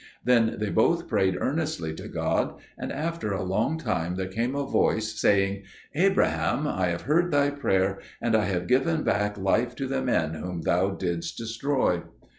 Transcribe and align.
Then 0.25 0.55
they 0.57 0.71
both 0.71 1.07
prayed 1.07 1.37
earnestly 1.39 1.93
to 1.93 2.07
God; 2.07 2.55
and 2.75 2.91
after 2.91 3.33
a 3.33 3.43
long 3.43 3.77
time 3.77 4.15
there 4.15 4.27
came 4.27 4.55
a 4.55 4.65
voice 4.65 5.11
saying, 5.21 5.61
"Abraham, 5.93 6.67
I 6.67 6.87
have 6.87 7.03
heard 7.03 7.29
thy 7.29 7.51
prayer, 7.51 7.99
and 8.19 8.35
I 8.35 8.45
have 8.45 8.65
given 8.65 9.03
back 9.03 9.37
life 9.37 9.75
to 9.75 9.85
the 9.85 10.01
men 10.01 10.33
whom 10.33 10.63
thou 10.63 10.89
didst 10.95 11.37
destroy." 11.37 12.01